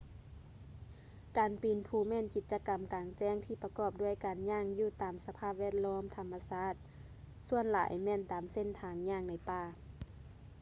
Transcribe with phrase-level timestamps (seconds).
[1.37, 6.73] ການປີນພູແມ່ນກິດຈະກໍາກາງແຈ້ງທີ່ປະກອບດ້ວຍການຍ່າງຢູ່ຕາມສະພາບແວດລ້ອມທຳມະຊາດ
[7.47, 9.63] ສ່ວນຫຼາຍແມ່ນຕາມເສັ້ນທາງຍ່າງໃນປ່າ